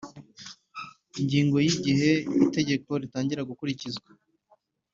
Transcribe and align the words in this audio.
Ingingo 1.19 1.55
ya 1.59 1.67
igihe 1.77 2.11
itegeko 2.45 2.89
ritangirira 3.01 3.49
gukurikizwa 3.51 4.09